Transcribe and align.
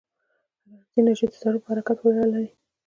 حرارتي 0.65 0.97
انرژي 0.99 1.25
د 1.29 1.33
ذرّو 1.41 1.59
په 1.63 1.67
حرکت 1.71 1.97
پورې 2.01 2.15
اړه 2.23 2.27
لري. 2.33 2.49